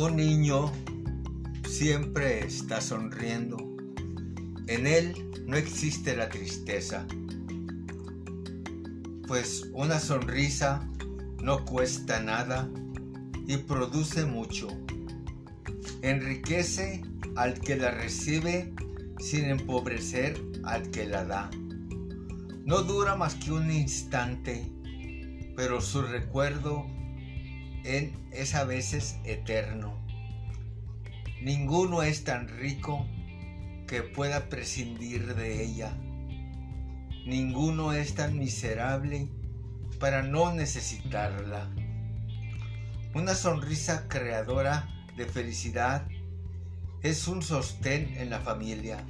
Un 0.00 0.14
niño 0.14 0.70
siempre 1.68 2.46
está 2.46 2.80
sonriendo. 2.80 3.56
En 4.68 4.86
él 4.86 5.12
no 5.44 5.56
existe 5.56 6.14
la 6.14 6.28
tristeza, 6.28 7.04
pues 9.26 9.68
una 9.72 9.98
sonrisa 9.98 10.88
no 11.42 11.64
cuesta 11.64 12.22
nada 12.22 12.70
y 13.48 13.56
produce 13.56 14.24
mucho. 14.24 14.68
Enriquece 16.02 17.02
al 17.34 17.58
que 17.58 17.74
la 17.74 17.90
recibe 17.90 18.72
sin 19.18 19.46
empobrecer 19.46 20.40
al 20.62 20.92
que 20.92 21.06
la 21.06 21.24
da. 21.24 21.50
No 22.64 22.82
dura 22.82 23.16
más 23.16 23.34
que 23.34 23.50
un 23.50 23.68
instante, 23.68 24.72
pero 25.56 25.80
su 25.80 26.02
recuerdo 26.02 26.86
es 27.88 28.54
a 28.54 28.64
veces 28.64 29.16
eterno. 29.24 29.96
Ninguno 31.40 32.02
es 32.02 32.24
tan 32.24 32.48
rico 32.48 33.06
que 33.86 34.02
pueda 34.02 34.50
prescindir 34.50 35.34
de 35.34 35.64
ella. 35.64 35.96
Ninguno 37.24 37.92
es 37.92 38.14
tan 38.14 38.38
miserable 38.38 39.28
para 39.98 40.22
no 40.22 40.52
necesitarla. 40.52 41.70
Una 43.14 43.34
sonrisa 43.34 44.06
creadora 44.08 44.88
de 45.16 45.24
felicidad 45.24 46.06
es 47.02 47.26
un 47.26 47.40
sostén 47.40 48.14
en 48.18 48.28
la 48.28 48.40
familia 48.40 49.02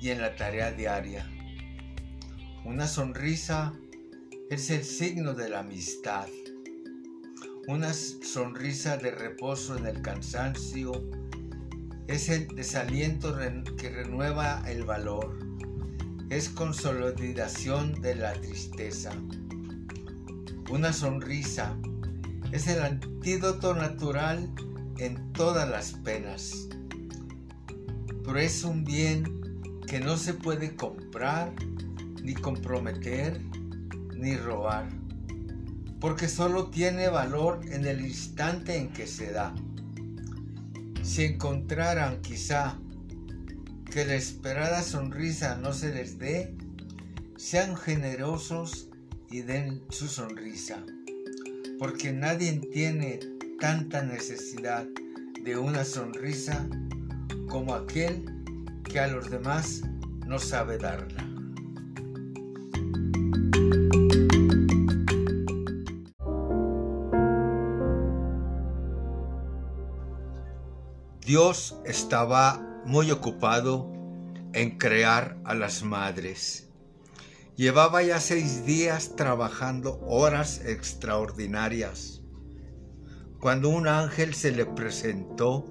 y 0.00 0.10
en 0.10 0.20
la 0.20 0.36
tarea 0.36 0.72
diaria. 0.72 1.26
Una 2.64 2.86
sonrisa 2.86 3.72
es 4.50 4.68
el 4.70 4.84
signo 4.84 5.32
de 5.32 5.48
la 5.48 5.60
amistad. 5.60 6.28
Una 7.68 7.92
sonrisa 7.92 8.96
de 8.96 9.10
reposo 9.10 9.76
en 9.76 9.86
el 9.86 10.00
cansancio 10.00 11.02
es 12.06 12.28
el 12.28 12.46
desaliento 12.54 13.36
que 13.76 13.90
renueva 13.90 14.62
el 14.70 14.84
valor. 14.84 15.36
Es 16.30 16.48
consolidación 16.48 18.00
de 18.00 18.14
la 18.14 18.34
tristeza. 18.34 19.10
Una 20.70 20.92
sonrisa 20.92 21.76
es 22.52 22.68
el 22.68 22.84
antídoto 22.84 23.74
natural 23.74 24.48
en 24.98 25.32
todas 25.32 25.68
las 25.68 25.90
penas. 25.90 26.68
Pero 28.24 28.38
es 28.38 28.62
un 28.62 28.84
bien 28.84 29.80
que 29.88 29.98
no 29.98 30.16
se 30.16 30.34
puede 30.34 30.76
comprar, 30.76 31.52
ni 32.22 32.34
comprometer, 32.34 33.40
ni 34.14 34.36
robar, 34.36 34.88
porque 36.00 36.28
solo 36.28 36.70
tiene 36.70 37.08
valor 37.08 37.60
en 37.70 37.86
el 37.86 38.00
instante 38.00 38.76
en 38.76 38.92
que 38.92 39.06
se 39.06 39.32
da. 39.32 39.54
Si 41.02 41.24
encontraran 41.24 42.20
quizá 42.20 42.78
que 43.90 44.04
la 44.04 44.14
esperada 44.14 44.82
sonrisa 44.82 45.56
no 45.56 45.72
se 45.72 45.94
les 45.94 46.18
dé, 46.18 46.54
sean 47.36 47.76
generosos 47.76 48.88
y 49.30 49.42
den 49.42 49.82
su 49.90 50.08
sonrisa, 50.08 50.84
porque 51.78 52.12
nadie 52.12 52.52
tiene 52.72 53.20
tanta 53.60 54.02
necesidad 54.02 54.86
de 55.42 55.56
una 55.56 55.84
sonrisa 55.84 56.66
como 57.48 57.74
aquel 57.74 58.24
que 58.84 59.00
a 59.00 59.06
los 59.06 59.30
demás 59.30 59.82
no 60.26 60.38
sabe 60.38 60.78
darla. 60.78 61.35
Dios 71.26 71.74
estaba 71.84 72.64
muy 72.84 73.10
ocupado 73.10 73.92
en 74.52 74.78
crear 74.78 75.36
a 75.42 75.56
las 75.56 75.82
madres. 75.82 76.68
Llevaba 77.56 78.00
ya 78.04 78.20
seis 78.20 78.64
días 78.64 79.16
trabajando 79.16 79.98
horas 80.06 80.60
extraordinarias, 80.64 82.22
cuando 83.40 83.70
un 83.70 83.88
ángel 83.88 84.34
se 84.34 84.52
le 84.52 84.66
presentó 84.66 85.64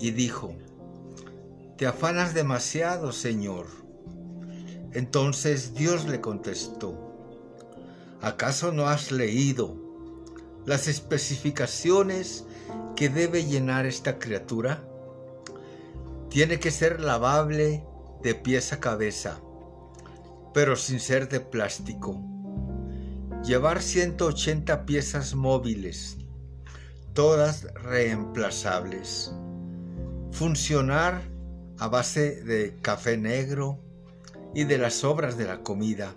y 0.00 0.10
dijo, 0.10 0.56
te 1.76 1.86
afanas 1.86 2.34
demasiado, 2.34 3.12
Señor. 3.12 3.68
Entonces 4.94 5.74
Dios 5.74 6.08
le 6.08 6.20
contestó, 6.20 7.14
¿acaso 8.20 8.72
no 8.72 8.88
has 8.88 9.12
leído 9.12 9.76
las 10.66 10.88
especificaciones 10.88 12.44
que 12.96 13.08
debe 13.08 13.44
llenar 13.44 13.86
esta 13.86 14.18
criatura? 14.18 14.87
Tiene 16.30 16.60
que 16.60 16.70
ser 16.70 17.00
lavable 17.00 17.86
de 18.22 18.34
pies 18.34 18.72
a 18.74 18.80
cabeza, 18.80 19.40
pero 20.52 20.76
sin 20.76 21.00
ser 21.00 21.28
de 21.28 21.40
plástico. 21.40 22.20
Llevar 23.44 23.80
180 23.80 24.84
piezas 24.84 25.34
móviles, 25.34 26.18
todas 27.14 27.72
reemplazables. 27.74 29.32
Funcionar 30.30 31.22
a 31.78 31.88
base 31.88 32.42
de 32.44 32.76
café 32.82 33.16
negro 33.16 33.78
y 34.54 34.64
de 34.64 34.76
las 34.76 34.94
sobras 34.94 35.38
de 35.38 35.46
la 35.46 35.62
comida. 35.62 36.14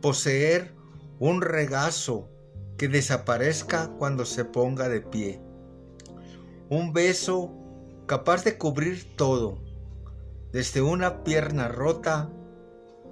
Poseer 0.00 0.72
un 1.18 1.42
regazo 1.42 2.28
que 2.78 2.86
desaparezca 2.86 3.88
cuando 3.98 4.24
se 4.24 4.44
ponga 4.44 4.88
de 4.88 5.00
pie. 5.00 5.40
Un 6.68 6.92
beso 6.92 7.59
capaz 8.10 8.42
de 8.42 8.58
cubrir 8.58 9.14
todo, 9.14 9.62
desde 10.50 10.82
una 10.82 11.22
pierna 11.22 11.68
rota 11.68 12.28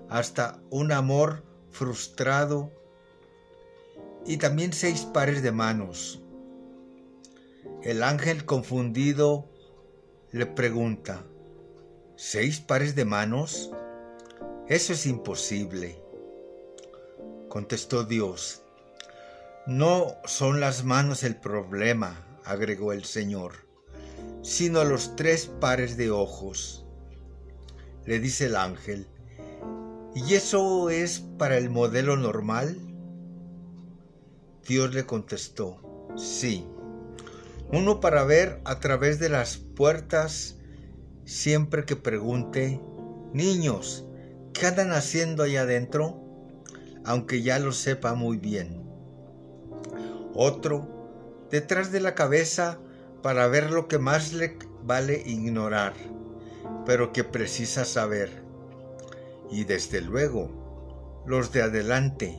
hasta 0.09 0.60
un 0.70 0.91
amor 0.91 1.44
frustrado 1.70 2.72
y 4.26 4.38
también 4.38 4.72
seis 4.72 5.03
pares 5.03 5.41
de 5.44 5.53
manos. 5.53 6.20
El 7.81 8.03
ángel 8.03 8.44
confundido 8.44 9.48
le 10.32 10.47
pregunta, 10.47 11.25
¿Seis 12.16 12.58
pares 12.58 12.97
de 12.97 13.04
manos? 13.04 13.70
Eso 14.66 14.94
es 14.94 15.06
imposible. 15.06 16.03
Contestó 17.48 18.03
Dios. 18.03 18.64
No 19.64 20.16
son 20.25 20.58
las 20.58 20.82
manos 20.82 21.22
el 21.22 21.37
problema, 21.37 22.41
agregó 22.44 22.92
el 22.92 23.04
Señor, 23.04 23.67
sino 24.43 24.84
los 24.84 25.16
tres 25.16 25.47
pares 25.47 25.97
de 25.97 26.10
ojos. 26.10 26.87
Le 28.04 28.21
dice 28.21 28.47
el 28.47 28.56
ángel, 28.56 29.06
¿y 30.15 30.34
eso 30.34 30.91
es 30.91 31.21
para 31.38 31.59
el 31.59 31.71
modelo 31.71 32.16
normal? 32.16 32.76
Dios 34.66 34.94
le 34.94 35.06
contestó, 35.06 36.09
sí, 36.16 36.66
uno 37.71 38.00
para 38.00 38.25
ver 38.25 38.60
a 38.65 38.81
través 38.81 39.19
de 39.19 39.28
las 39.28 39.59
puertas 39.59 40.56
siempre 41.25 41.84
que 41.84 41.97
pregunte, 41.97 42.81
niños, 43.34 44.06
¿qué 44.55 44.66
andan 44.66 44.93
haciendo 44.93 45.43
allá 45.43 45.62
adentro? 45.62 46.22
Aunque 47.05 47.43
ya 47.43 47.59
lo 47.59 47.72
sepa 47.72 48.15
muy 48.15 48.38
bien. 48.38 48.82
Otro, 50.34 51.47
detrás 51.50 51.93
de 51.93 52.00
la 52.00 52.15
cabeza 52.15 52.78
para 53.22 53.46
ver 53.48 53.70
lo 53.70 53.88
que 53.88 53.98
más 53.98 54.32
le 54.32 54.58
vale 54.84 55.22
ignorar, 55.26 55.94
pero 56.86 57.12
que 57.12 57.24
precisa 57.24 57.84
saber. 57.84 58.42
Y 59.50 59.64
desde 59.64 60.00
luego, 60.00 61.22
los 61.26 61.52
de 61.52 61.62
adelante, 61.62 62.38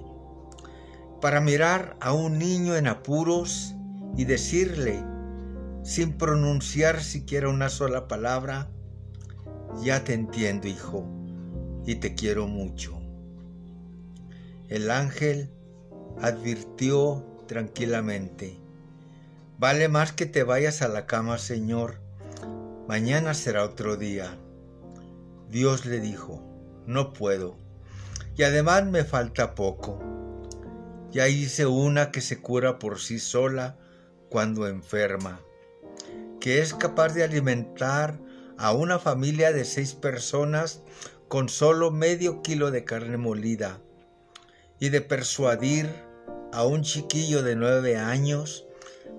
para 1.21 1.42
mirar 1.42 1.98
a 2.00 2.13
un 2.13 2.38
niño 2.39 2.75
en 2.75 2.88
apuros 2.88 3.75
y 4.15 4.25
decirle, 4.25 5.04
sin 5.83 6.18
pronunciar 6.18 7.01
siquiera 7.01 7.50
una 7.50 7.69
sola 7.69 8.07
palabra, 8.07 8.69
ya 9.81 10.04
te 10.04 10.13
entiendo, 10.13 10.68
hijo, 10.68 11.06
y 11.86 11.95
te 11.95 12.15
quiero 12.15 12.48
mucho. 12.48 13.00
El 14.68 14.92
ángel 14.92 15.50
advirtió 16.21 17.25
tranquilamente, 17.48 18.58
vale 19.59 19.89
más 19.89 20.13
que 20.13 20.25
te 20.25 20.44
vayas 20.44 20.81
a 20.81 20.88
la 20.88 21.06
cama, 21.06 21.38
Señor, 21.38 22.00
mañana 22.88 23.33
será 23.33 23.65
otro 23.65 23.97
día. 23.97 24.38
Dios 25.50 25.85
le 25.85 26.00
dijo, 26.00 26.41
no 26.85 27.11
puedo, 27.11 27.57
y 28.38 28.44
además 28.44 28.85
me 28.85 29.03
falta 29.03 29.56
poco. 29.56 30.00
Ya 31.11 31.27
hice 31.27 31.65
una 31.65 32.09
que 32.09 32.21
se 32.21 32.39
cura 32.39 32.79
por 32.79 33.00
sí 33.00 33.19
sola 33.19 33.77
cuando 34.29 34.65
enferma, 34.65 35.41
que 36.39 36.61
es 36.61 36.73
capaz 36.73 37.09
de 37.09 37.25
alimentar 37.25 38.17
a 38.57 38.71
una 38.71 38.97
familia 38.97 39.51
de 39.51 39.65
seis 39.65 39.94
personas 39.94 40.83
con 41.27 41.50
solo 41.50 41.91
medio 41.91 42.41
kilo 42.44 42.71
de 42.71 42.85
carne 42.85 43.17
molida 43.17 43.81
y 44.79 44.88
de 44.88 45.01
persuadir 45.01 45.89
a 46.53 46.63
un 46.63 46.83
chiquillo 46.83 47.44
de 47.44 47.57
nueve 47.57 47.97
años 47.97 48.69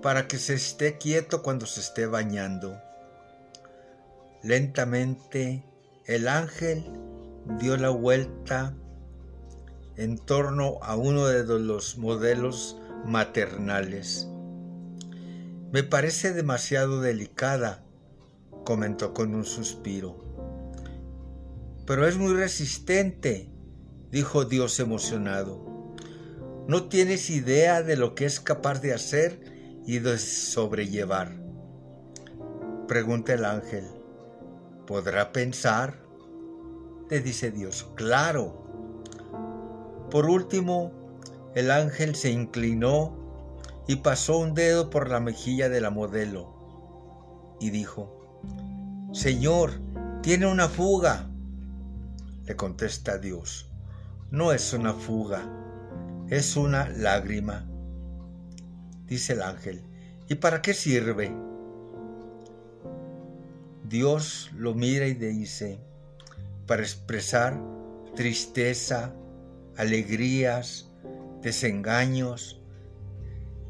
para 0.01 0.27
que 0.27 0.37
se 0.37 0.53
esté 0.53 0.97
quieto 0.97 1.41
cuando 1.43 1.65
se 1.65 1.79
esté 1.79 2.05
bañando. 2.05 2.79
Lentamente 4.43 5.63
el 6.05 6.27
ángel 6.27 6.83
dio 7.59 7.77
la 7.77 7.89
vuelta 7.89 8.75
en 9.97 10.17
torno 10.17 10.79
a 10.81 10.95
uno 10.95 11.27
de 11.27 11.43
los 11.59 11.97
modelos 11.97 12.77
maternales. 13.05 14.27
Me 15.71 15.83
parece 15.83 16.33
demasiado 16.33 17.01
delicada, 17.01 17.83
comentó 18.65 19.13
con 19.13 19.35
un 19.35 19.45
suspiro. 19.45 20.17
Pero 21.85 22.07
es 22.07 22.17
muy 22.17 22.33
resistente, 22.33 23.49
dijo 24.11 24.45
Dios 24.45 24.79
emocionado. 24.79 25.95
No 26.67 26.89
tienes 26.89 27.29
idea 27.29 27.83
de 27.83 27.95
lo 27.95 28.15
que 28.15 28.25
es 28.25 28.39
capaz 28.39 28.81
de 28.81 28.93
hacer 28.93 29.50
y 29.85 29.99
de 29.99 30.17
sobrellevar. 30.17 31.31
Pregunta 32.87 33.33
el 33.33 33.45
ángel. 33.45 33.85
¿Podrá 34.85 35.31
pensar? 35.31 36.05
Le 37.09 37.21
dice 37.21 37.51
Dios. 37.51 37.89
Claro. 37.95 38.63
Por 40.09 40.29
último, 40.29 40.91
el 41.55 41.71
ángel 41.71 42.15
se 42.15 42.31
inclinó 42.31 43.17
y 43.87 43.97
pasó 43.97 44.37
un 44.37 44.53
dedo 44.53 44.89
por 44.89 45.09
la 45.09 45.19
mejilla 45.19 45.69
de 45.69 45.81
la 45.81 45.89
modelo 45.89 47.55
y 47.59 47.69
dijo, 47.69 48.41
Señor, 49.13 49.71
tiene 50.21 50.47
una 50.47 50.67
fuga. 50.67 51.29
Le 52.45 52.55
contesta 52.55 53.17
Dios, 53.17 53.69
no 54.31 54.51
es 54.51 54.73
una 54.73 54.93
fuga, 54.93 55.41
es 56.29 56.57
una 56.57 56.89
lágrima. 56.89 57.70
Dice 59.11 59.33
el 59.33 59.41
ángel, 59.41 59.81
¿y 60.29 60.35
para 60.35 60.61
qué 60.61 60.73
sirve? 60.73 61.35
Dios 63.83 64.49
lo 64.55 64.73
mira 64.73 65.05
y 65.05 65.15
le 65.15 65.27
dice, 65.27 65.81
para 66.65 66.83
expresar 66.83 67.59
tristeza, 68.15 69.13
alegrías, 69.75 70.89
desengaños, 71.41 72.61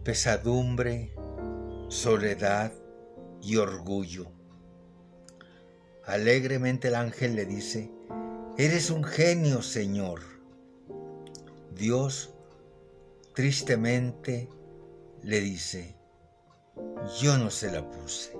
pesadumbre, 0.03 1.11
soledad 1.87 2.71
y 3.41 3.55
orgullo. 3.55 4.31
Alegremente 6.05 6.89
el 6.89 6.95
ángel 6.95 7.35
le 7.35 7.47
dice, 7.47 7.89
Eres 8.59 8.91
un 8.91 9.03
genio, 9.03 9.63
Señor. 9.63 10.21
Dios 11.73 12.29
tristemente 13.33 14.47
le 15.23 15.39
dice, 15.39 15.95
yo 17.21 17.37
no 17.37 17.49
se 17.49 17.71
la 17.71 17.87
puse. 17.87 18.33